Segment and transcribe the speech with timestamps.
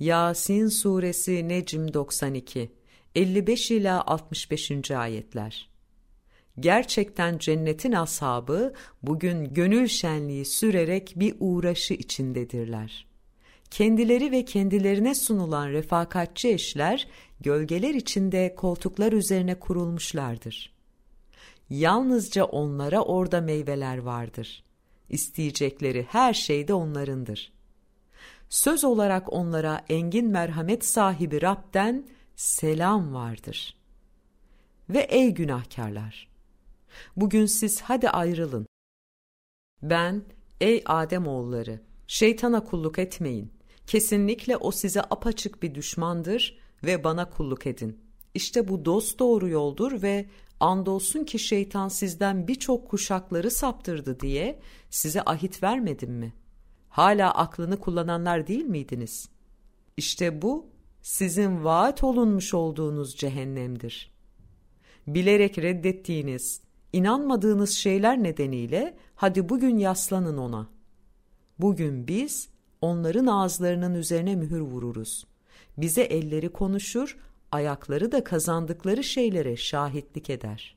[0.00, 2.70] Yasin Suresi Necm 92
[3.14, 4.90] 55 ila 65.
[4.90, 5.68] ayetler.
[6.60, 8.72] Gerçekten cennetin ashabı
[9.02, 13.06] bugün gönül şenliği sürerek bir uğraşı içindedirler.
[13.70, 17.08] Kendileri ve kendilerine sunulan refakatçi eşler
[17.40, 20.72] gölgeler içinde koltuklar üzerine kurulmuşlardır.
[21.70, 24.64] Yalnızca onlara orada meyveler vardır.
[25.08, 27.55] İsteyecekleri her şey de onlarındır.
[28.48, 32.06] Söz olarak onlara engin merhamet sahibi Rab'den
[32.36, 33.76] selam vardır.
[34.90, 36.28] Ve ey günahkarlar!
[37.16, 38.66] Bugün siz hadi ayrılın.
[39.82, 40.22] Ben,
[40.60, 43.52] ey Adem oğulları, şeytana kulluk etmeyin.
[43.86, 48.00] Kesinlikle o size apaçık bir düşmandır ve bana kulluk edin.
[48.34, 50.26] İşte bu dost doğru yoldur ve
[50.60, 56.32] andolsun ki şeytan sizden birçok kuşakları saptırdı diye size ahit vermedim mi?
[56.96, 59.28] Hala aklını kullananlar değil miydiniz?
[59.96, 60.66] İşte bu
[61.02, 64.12] sizin vaat olunmuş olduğunuz cehennemdir.
[65.06, 66.60] Bilerek reddettiğiniz,
[66.92, 70.68] inanmadığınız şeyler nedeniyle hadi bugün yaslanın ona.
[71.58, 72.48] Bugün biz
[72.80, 75.26] onların ağızlarının üzerine mühür vururuz.
[75.76, 77.18] Bize elleri konuşur,
[77.52, 80.74] ayakları da kazandıkları şeylere şahitlik eder.